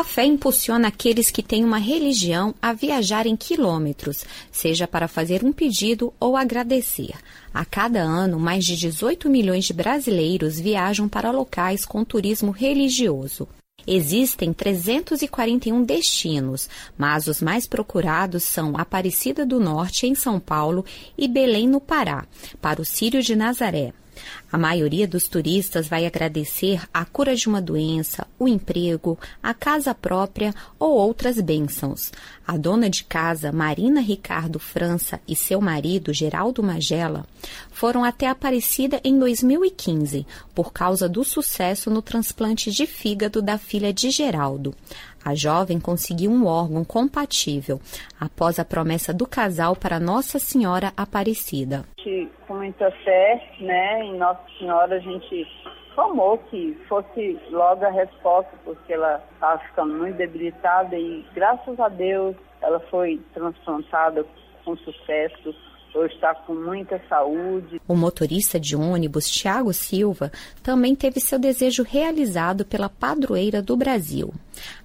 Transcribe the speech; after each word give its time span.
A 0.00 0.04
fé 0.04 0.24
impulsiona 0.24 0.88
aqueles 0.88 1.30
que 1.30 1.42
têm 1.42 1.62
uma 1.62 1.76
religião 1.76 2.54
a 2.62 2.72
viajarem 2.72 3.36
quilômetros, 3.36 4.24
seja 4.50 4.88
para 4.88 5.06
fazer 5.06 5.44
um 5.44 5.52
pedido 5.52 6.10
ou 6.18 6.38
agradecer. 6.38 7.12
A 7.52 7.66
cada 7.66 8.00
ano, 8.00 8.40
mais 8.40 8.64
de 8.64 8.76
18 8.76 9.28
milhões 9.28 9.66
de 9.66 9.74
brasileiros 9.74 10.58
viajam 10.58 11.06
para 11.06 11.30
locais 11.30 11.84
com 11.84 12.02
turismo 12.02 12.50
religioso. 12.50 13.46
Existem 13.86 14.54
341 14.54 15.84
destinos, 15.84 16.66
mas 16.96 17.26
os 17.26 17.42
mais 17.42 17.66
procurados 17.66 18.42
são 18.42 18.78
Aparecida 18.78 19.44
do 19.44 19.60
Norte, 19.60 20.06
em 20.06 20.14
São 20.14 20.40
Paulo, 20.40 20.82
e 21.18 21.28
Belém, 21.28 21.68
no 21.68 21.78
Pará, 21.78 22.24
para 22.58 22.80
o 22.80 22.86
Círio 22.86 23.22
de 23.22 23.36
Nazaré. 23.36 23.92
A 24.52 24.58
maioria 24.58 25.06
dos 25.06 25.28
turistas 25.28 25.86
vai 25.86 26.06
agradecer 26.06 26.82
a 26.92 27.04
cura 27.04 27.36
de 27.36 27.48
uma 27.48 27.60
doença, 27.60 28.26
o 28.38 28.48
emprego, 28.48 29.18
a 29.42 29.54
casa 29.54 29.94
própria 29.94 30.54
ou 30.78 30.92
outras 30.96 31.40
bênçãos. 31.40 32.12
A 32.46 32.56
dona 32.56 32.90
de 32.90 33.04
casa, 33.04 33.52
Marina 33.52 34.00
Ricardo 34.00 34.58
França, 34.58 35.20
e 35.28 35.36
seu 35.36 35.60
marido, 35.60 36.12
Geraldo 36.12 36.62
Magela, 36.64 37.24
foram 37.70 38.02
até 38.02 38.26
Aparecida 38.26 39.00
em 39.04 39.18
2015, 39.18 40.26
por 40.54 40.72
causa 40.72 41.08
do 41.08 41.22
sucesso 41.22 41.90
no 41.90 42.02
transplante 42.02 42.72
de 42.72 42.86
fígado 42.86 43.40
da 43.40 43.56
filha 43.56 43.92
de 43.92 44.10
Geraldo. 44.10 44.74
A 45.24 45.34
jovem 45.34 45.78
conseguiu 45.78 46.30
um 46.30 46.46
órgão 46.46 46.84
compatível 46.84 47.80
após 48.18 48.58
a 48.58 48.64
promessa 48.64 49.12
do 49.12 49.26
casal 49.26 49.76
para 49.76 50.00
Nossa 50.00 50.38
Senhora 50.38 50.92
Aparecida. 50.96 51.84
Com 52.46 52.54
muita 52.54 52.90
fé, 53.04 53.54
né, 53.60 54.04
em 54.04 54.18
Nossa 54.18 54.40
Senhora, 54.58 54.96
a 54.96 54.98
gente 54.98 55.46
clamou 55.94 56.38
que 56.50 56.76
fosse 56.88 57.38
logo 57.50 57.84
a 57.84 57.90
resposta, 57.90 58.50
porque 58.64 58.92
ela 58.92 59.22
estava 59.34 59.58
ficando 59.58 59.94
muito 59.94 60.16
debilitada 60.16 60.96
e 60.96 61.24
graças 61.34 61.78
a 61.78 61.88
Deus 61.88 62.34
ela 62.62 62.80
foi 62.90 63.20
transplantada 63.34 64.24
com 64.64 64.76
sucesso 64.78 65.54
está 66.06 66.34
com 66.34 66.54
muita 66.54 67.00
saúde. 67.08 67.80
O 67.86 67.94
motorista 67.94 68.58
de 68.58 68.76
ônibus, 68.76 69.28
Tiago 69.28 69.72
Silva, 69.72 70.30
também 70.62 70.94
teve 70.94 71.20
seu 71.20 71.38
desejo 71.38 71.82
realizado 71.82 72.64
pela 72.64 72.88
padroeira 72.88 73.60
do 73.60 73.76
Brasil. 73.76 74.32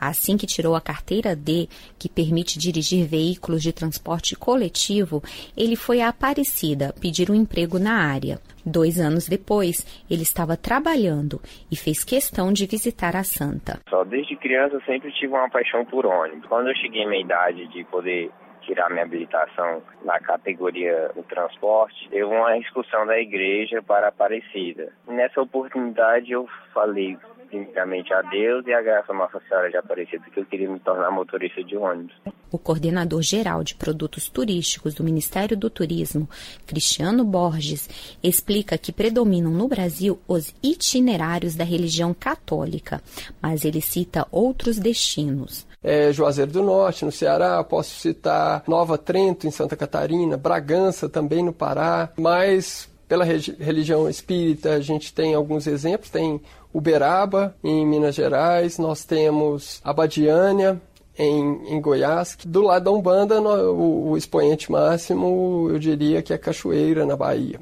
Assim 0.00 0.36
que 0.36 0.46
tirou 0.46 0.74
a 0.74 0.80
carteira 0.80 1.34
D, 1.36 1.68
que 1.98 2.08
permite 2.08 2.58
dirigir 2.58 3.06
veículos 3.06 3.62
de 3.62 3.72
transporte 3.72 4.34
coletivo, 4.36 5.22
ele 5.56 5.76
foi 5.76 6.00
a 6.00 6.08
Aparecida 6.08 6.94
pedir 7.00 7.30
um 7.30 7.34
emprego 7.34 7.78
na 7.78 7.94
área. 7.94 8.38
Dois 8.64 9.00
anos 9.00 9.26
depois, 9.26 9.86
ele 10.10 10.22
estava 10.22 10.56
trabalhando 10.56 11.40
e 11.70 11.76
fez 11.76 12.04
questão 12.04 12.52
de 12.52 12.66
visitar 12.66 13.16
a 13.16 13.24
Santa. 13.24 13.80
Só 13.88 14.04
desde 14.04 14.36
criança 14.36 14.74
eu 14.74 14.82
sempre 14.82 15.10
tive 15.12 15.32
uma 15.32 15.48
paixão 15.48 15.84
por 15.84 16.04
ônibus. 16.04 16.46
Quando 16.48 16.68
eu 16.68 16.74
cheguei 16.76 17.06
na 17.06 17.16
idade 17.16 17.66
de 17.68 17.84
poder 17.84 18.30
tirar 18.70 18.88
minha 18.88 19.02
habilitação 19.02 19.82
na 20.04 20.20
categoria 20.20 21.10
do 21.16 21.24
transporte, 21.24 22.08
teve 22.08 22.22
uma 22.22 22.56
excursão 22.56 23.04
da 23.04 23.18
igreja 23.18 23.82
para 23.82 24.08
Aparecida. 24.08 24.92
Nessa 25.08 25.40
oportunidade 25.40 26.30
eu 26.30 26.48
falei 26.72 27.18
primeiramente 27.48 28.14
a 28.14 28.22
Deus 28.22 28.64
e 28.68 28.72
a 28.72 28.80
graça 28.80 29.12
Nossa 29.12 29.40
Senhora 29.48 29.68
de 29.68 29.76
Aparecida 29.76 30.24
que 30.32 30.38
eu 30.38 30.46
queria 30.46 30.70
me 30.70 30.78
tornar 30.78 31.10
motorista 31.10 31.64
de 31.64 31.76
ônibus. 31.76 32.14
O 32.52 32.58
coordenador 32.58 33.22
geral 33.22 33.64
de 33.64 33.74
produtos 33.74 34.28
turísticos 34.28 34.94
do 34.94 35.02
Ministério 35.02 35.56
do 35.56 35.68
Turismo, 35.68 36.28
Cristiano 36.64 37.24
Borges, 37.24 38.16
explica 38.22 38.78
que 38.78 38.92
predominam 38.92 39.50
no 39.50 39.66
Brasil 39.66 40.20
os 40.28 40.54
itinerários 40.62 41.56
da 41.56 41.64
religião 41.64 42.14
católica, 42.14 43.00
mas 43.42 43.64
ele 43.64 43.80
cita 43.80 44.28
outros 44.30 44.78
destinos 44.78 45.68
é, 45.82 46.12
Juazeiro 46.12 46.50
do 46.50 46.62
Norte, 46.62 47.04
no 47.04 47.12
Ceará, 47.12 47.62
posso 47.64 47.98
citar 47.98 48.62
Nova 48.66 48.98
Trento, 48.98 49.46
em 49.46 49.50
Santa 49.50 49.76
Catarina, 49.76 50.36
Bragança, 50.36 51.08
também 51.08 51.42
no 51.42 51.52
Pará, 51.52 52.10
mas 52.16 52.88
pela 53.08 53.24
religião 53.24 54.08
espírita 54.08 54.74
a 54.74 54.80
gente 54.80 55.12
tem 55.12 55.34
alguns 55.34 55.66
exemplos, 55.66 56.10
tem 56.10 56.40
Uberaba, 56.72 57.56
em 57.64 57.84
Minas 57.84 58.14
Gerais, 58.14 58.78
nós 58.78 59.04
temos 59.04 59.80
Abadiânia, 59.82 60.80
em, 61.18 61.74
em, 61.74 61.80
Goiás. 61.80 62.36
Do 62.46 62.62
lado 62.62 62.84
da 62.84 62.90
Umbanda, 62.92 63.40
no, 63.40 63.50
o, 63.72 64.10
o, 64.10 64.16
expoente 64.16 64.70
máximo, 64.70 65.68
eu 65.70 65.78
diria 65.78 66.22
que 66.22 66.32
é 66.32 66.38
Cachoeira, 66.38 67.04
na 67.04 67.16
Bahia. 67.16 67.60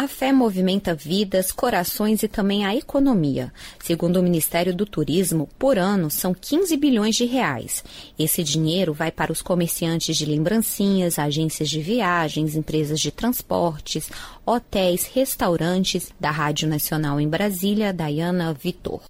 A 0.00 0.08
fé 0.08 0.32
movimenta 0.32 0.94
vidas, 0.94 1.52
corações 1.52 2.22
e 2.22 2.28
também 2.28 2.64
a 2.64 2.74
economia. 2.74 3.52
Segundo 3.84 4.16
o 4.16 4.22
Ministério 4.22 4.74
do 4.74 4.86
Turismo, 4.86 5.46
por 5.58 5.76
ano 5.76 6.10
são 6.10 6.32
15 6.32 6.74
bilhões 6.78 7.16
de 7.16 7.26
reais. 7.26 7.84
Esse 8.18 8.42
dinheiro 8.42 8.94
vai 8.94 9.12
para 9.12 9.30
os 9.30 9.42
comerciantes 9.42 10.16
de 10.16 10.24
lembrancinhas, 10.24 11.18
agências 11.18 11.68
de 11.68 11.82
viagens, 11.82 12.56
empresas 12.56 12.98
de 12.98 13.10
transportes, 13.10 14.10
hotéis, 14.46 15.04
restaurantes 15.04 16.10
da 16.18 16.30
Rádio 16.30 16.66
Nacional 16.66 17.20
em 17.20 17.28
Brasília, 17.28 17.92
Dayana 17.92 18.54
Vitor. 18.54 19.02